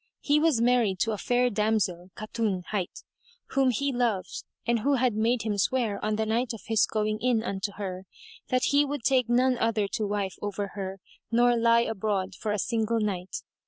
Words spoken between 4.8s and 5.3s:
had